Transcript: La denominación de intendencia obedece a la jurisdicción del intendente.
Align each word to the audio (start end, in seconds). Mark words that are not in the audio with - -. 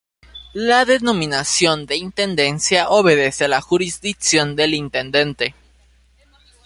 La 0.55 0.83
denominación 0.83 1.85
de 1.85 1.95
intendencia 1.95 2.89
obedece 2.89 3.45
a 3.45 3.47
la 3.47 3.61
jurisdicción 3.61 4.55
del 4.55 4.73
intendente. 4.73 5.53